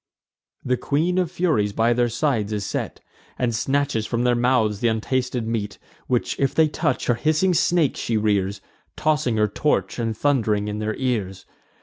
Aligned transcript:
The 0.65 0.77
Queen 0.77 1.19
of 1.19 1.29
Furies 1.29 1.73
by 1.73 1.93
their 1.93 2.09
sides 2.09 2.51
is 2.51 2.65
set, 2.65 3.01
And 3.37 3.53
snatches 3.53 4.07
from 4.07 4.23
their 4.23 4.33
mouths 4.33 4.79
th' 4.81 4.85
untasted 4.85 5.45
meat, 5.47 5.77
Which 6.07 6.39
if 6.39 6.55
they 6.55 6.67
touch, 6.69 7.05
her 7.05 7.13
hissing 7.13 7.53
snakes 7.53 7.99
she 7.99 8.17
rears, 8.17 8.61
Tossing 8.95 9.37
her 9.37 9.47
torch, 9.47 9.99
and 9.99 10.17
thund'ring 10.17 10.67
in 10.67 10.79
their 10.79 10.95
ears. 10.95 11.45